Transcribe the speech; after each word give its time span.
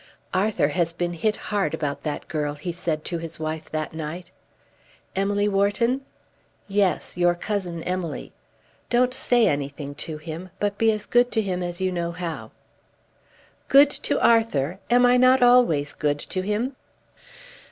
"Arthur 0.33 0.69
has 0.69 0.93
been 0.93 1.13
hit 1.13 1.35
hard 1.35 1.75
about 1.75 2.01
that 2.01 2.27
girl," 2.27 2.55
he 2.55 2.71
said 2.71 3.05
to 3.05 3.19
his 3.19 3.39
wife 3.39 3.69
that 3.69 3.93
night. 3.93 4.31
"Emily 5.15 5.47
Wharton?" 5.47 6.01
"Yes; 6.67 7.17
your 7.17 7.35
cousin 7.35 7.83
Emily. 7.83 8.33
Don't 8.89 9.13
say 9.13 9.47
anything 9.47 9.93
to 9.93 10.17
him, 10.17 10.49
but 10.59 10.79
be 10.79 10.91
as 10.91 11.05
good 11.05 11.31
to 11.33 11.41
him 11.43 11.61
as 11.61 11.81
you 11.81 11.91
know 11.91 12.09
how." 12.11 12.49
"Good 13.67 13.91
to 13.91 14.19
Arthur! 14.19 14.79
Am 14.89 15.05
I 15.05 15.17
not 15.17 15.43
always 15.43 15.93
good 15.93 16.17
to 16.17 16.41
him?" 16.41 16.75